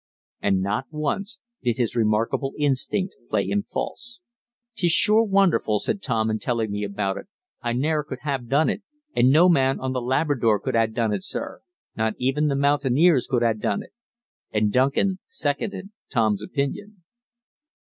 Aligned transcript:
And 0.41 0.61
not 0.63 0.85
once 0.89 1.37
did 1.61 1.77
his 1.77 1.95
remarkable 1.95 2.53
instinct 2.57 3.17
play 3.29 3.45
him 3.45 3.61
false. 3.61 4.19
"'Tis 4.75 4.91
sure 4.91 5.21
wonderful," 5.21 5.77
said 5.77 6.01
Tom, 6.01 6.27
in 6.31 6.39
telling 6.39 6.71
me 6.71 6.83
about 6.83 7.17
it. 7.17 7.27
"I 7.61 7.73
ne'er 7.73 8.03
could 8.03 8.17
ha' 8.23 8.41
done 8.43 8.67
it, 8.67 8.81
an' 9.15 9.29
no 9.29 9.47
man 9.47 9.79
on 9.79 9.93
Th' 9.93 10.01
Labrador 10.01 10.59
could 10.59 10.75
ha' 10.75 10.87
done 10.91 11.13
it, 11.13 11.21
sir. 11.21 11.61
Not 11.95 12.15
even 12.17 12.49
th' 12.49 12.57
Mountaineers 12.57 13.27
could 13.27 13.43
ha' 13.43 13.53
done 13.55 13.83
it." 13.83 13.93
And 14.51 14.71
Duncan 14.73 15.19
seconded 15.27 15.91
Tom's 16.09 16.41
opinion. 16.41 17.03